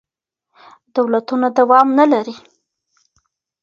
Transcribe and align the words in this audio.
دولتونه 0.95 1.47
دوام 1.57 1.87
نه 1.99 2.05
لري. 2.11 2.35